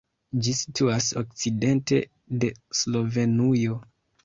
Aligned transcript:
Ĝi 0.45 0.53
situas 0.59 1.09
okcidente 1.21 2.01
de 2.45 2.51
Slovenujo. 2.81 3.79